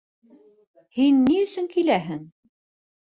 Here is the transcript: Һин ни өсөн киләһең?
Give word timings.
Һин 0.99 1.21
ни 1.27 1.37
өсөн 1.43 1.71
киләһең? 1.77 2.21